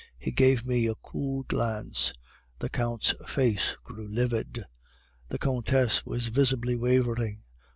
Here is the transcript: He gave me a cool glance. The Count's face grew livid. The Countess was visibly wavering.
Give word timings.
He 0.17 0.31
gave 0.31 0.65
me 0.65 0.87
a 0.87 0.95
cool 0.95 1.43
glance. 1.43 2.11
The 2.57 2.69
Count's 2.69 3.13
face 3.27 3.75
grew 3.83 4.07
livid. 4.07 4.65
The 5.29 5.37
Countess 5.37 6.03
was 6.07 6.29
visibly 6.29 6.75
wavering. 6.75 7.43